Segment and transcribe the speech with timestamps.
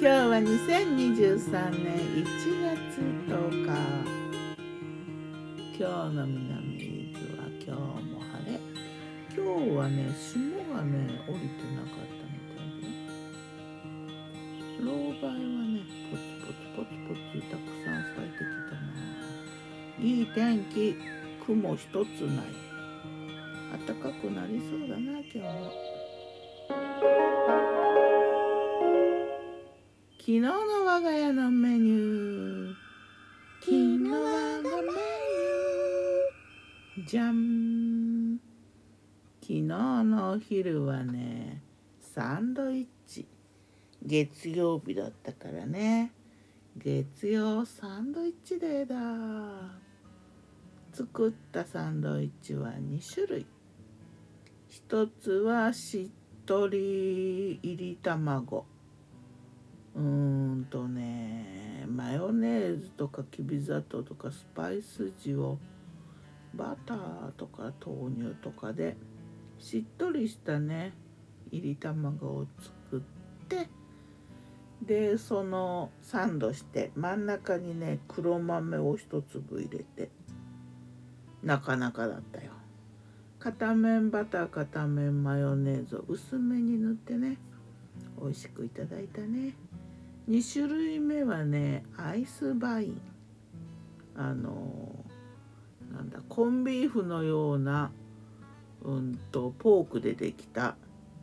[0.00, 2.24] 今日は2023年1
[2.62, 3.74] 月10日。
[5.76, 8.62] 今日の南伊豆は今日も晴れ。
[9.34, 10.94] 今日はね霜がね
[11.26, 12.86] 降りてなかったみたいで
[14.84, 18.40] ロウバイはねポツポツポツポツたくさん咲いてき
[18.70, 18.86] たな。
[20.00, 20.94] いい天気。
[21.44, 21.90] 雲一つ
[22.20, 22.46] ない。
[23.84, 27.27] 暖かくなりそうだな今日も。
[30.28, 30.50] 昨日の
[30.84, 32.74] 我が家のメニュー。
[33.60, 37.08] 昨日我がメニュー。
[37.08, 38.38] じゃん
[39.40, 41.62] 昨日のお昼はね
[41.98, 43.26] サンドイッチ。
[44.04, 46.12] 月曜日だったからね。
[46.76, 48.96] 月曜サンドイッチデーだ。
[50.92, 53.46] 作ったサンドイッチは2種類。
[54.68, 58.66] 一つはしっとり入り卵。
[59.98, 65.58] うーんとねマヨネーズとかきび砂糖とかスパイス塩
[66.54, 68.96] バターとか豆乳とかで
[69.58, 70.92] しっとりしたね
[71.50, 72.46] いり卵を
[72.90, 73.00] 作っ
[73.48, 73.68] て
[74.80, 80.10] でそのサンドして真ん中にね黒豆を一粒入れて
[81.42, 82.52] なかなかだったよ。
[83.38, 87.38] 片面バター片面マヨネーズを薄めに塗ってね
[88.20, 89.54] 美味しくいただいたね。
[90.28, 93.00] 2種類目はねアイスバイン。
[94.14, 95.04] あの
[95.92, 97.92] なんだコンビーフのような
[98.82, 100.76] うんとポークでできた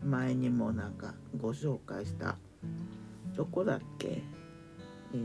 [0.03, 2.38] 前にもなんかご紹介した
[3.36, 4.23] どこだっけ？
[5.14, 5.23] えー、っ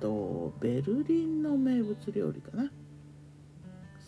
[0.00, 2.70] とベルリンの名物料理かな。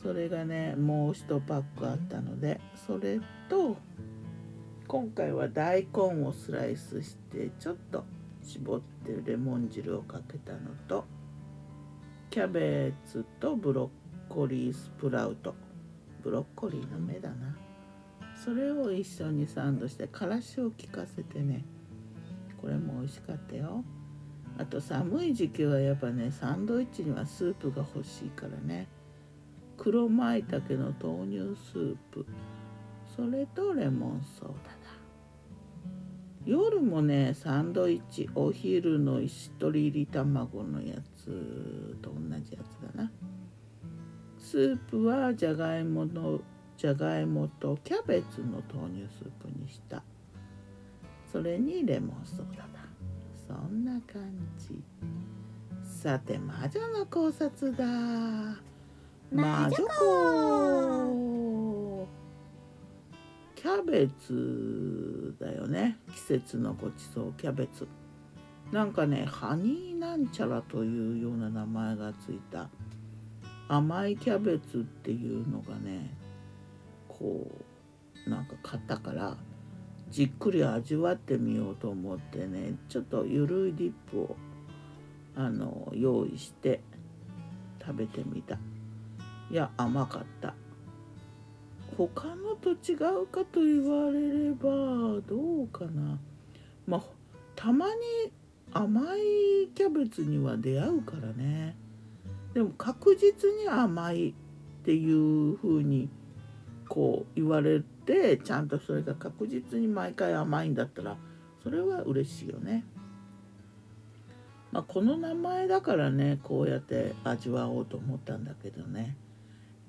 [0.00, 3.76] それがねもう1パックあったのでそれと
[4.86, 8.04] 今回は大根をスライスしてちょっと
[8.48, 11.04] 絞ってレモン汁をかけたのと
[12.30, 13.90] キャベツとブロ
[14.30, 15.54] ッコリースプラウト。
[16.22, 17.56] ブロッコリーの芽だな。
[18.36, 21.64] それを一緒にサンドしてからしを効かせてね。
[22.60, 23.82] これも美味しかったよ。
[24.58, 28.88] あと寒い時期はやっぱねサンドイッチにはスープが欲しいからね。
[29.78, 32.26] 黒舞茸の豆乳スープ。
[33.16, 34.77] それとレモンソーダ。
[36.48, 43.12] 夜もねサンドイッチお昼の一人入り卵のやつと同じやつだな。
[44.38, 46.40] スープはじゃがいもの
[46.78, 50.02] じゃがいもとキャベツの豆乳スープにした。
[51.30, 52.68] それにレモンソーダだ。
[53.46, 54.22] そんな感
[54.56, 54.82] じ。
[55.84, 57.84] さて魔女の考察だ。
[59.30, 61.27] 魔女子
[63.90, 65.98] ベツだよね。
[66.12, 67.86] 季節のごちそうキャベツ。
[68.72, 72.68] なんかねハニーなんちゃらというような名前がついた。
[73.68, 76.14] 甘いキャベツっていうのがね
[77.08, 77.46] こ
[78.26, 79.36] うなんか買ったから
[80.10, 84.36] じっくり味わってみようと思ってねちょっとゆるいディップを
[85.36, 86.80] あの用意して
[87.80, 88.58] 食べてみた。
[89.50, 90.54] いや甘かった。
[92.06, 96.20] 他のと違うかと言われればどうかな
[96.86, 97.02] まあ
[97.56, 97.92] たまに
[98.72, 101.76] 甘いキャベツには出会うからね
[102.54, 104.34] でも確実に甘いっ
[104.84, 106.08] ていう風に
[106.88, 111.16] こう言われてちゃんとそれが確実に毎回甘いんだったら
[111.64, 112.84] それは嬉しいよね。
[114.70, 119.16] まあ、この名前だからねこうやって味わおうと思ったんだけどね。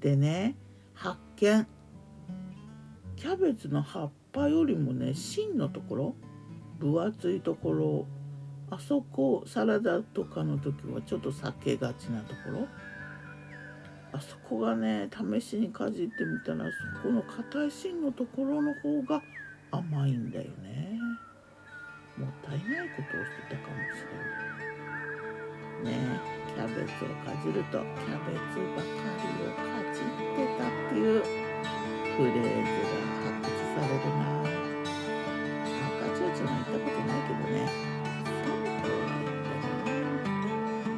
[0.01, 0.55] でね
[0.93, 1.67] 発見
[3.19, 6.15] キャベツの葉っぱよりもね芯のところ
[6.79, 8.07] 分厚いところ
[8.71, 12.67] あそこサラダとかの時はちょっと避けがちなところ。
[14.11, 16.65] あそこがね試しにかじってみたら
[17.03, 19.21] そこの硬い芯のところの方が
[19.69, 20.97] 甘いんだよね。
[22.17, 24.05] もったいないことをしてたかもし
[25.83, 25.99] れない。
[25.99, 28.87] ねキャベツをかじるとキャベツばか
[29.19, 29.61] りをか
[29.93, 30.03] じっ
[30.37, 31.78] てたっていう。
[32.19, 32.43] フレーズが
[33.23, 34.27] 発掘されるな。
[35.87, 37.55] 赤ちょうちょも行ったことないけどね。
[37.55, 38.51] な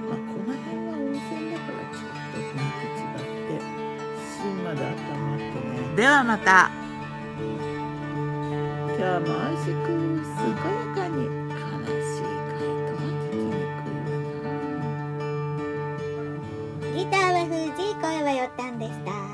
[0.10, 1.22] まあこの辺は温泉
[1.52, 3.62] だからちょっと雰囲気違って
[4.34, 5.86] 芯まで温まってね。
[5.96, 6.72] ではまた。
[8.98, 14.50] 今日も美味しく健やかに悲しい回答は聞きにくいわ
[15.70, 16.98] な。
[16.98, 19.31] ギターは藤井声はよったんでした